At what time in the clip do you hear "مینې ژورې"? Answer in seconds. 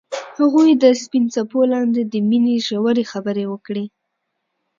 2.29-3.03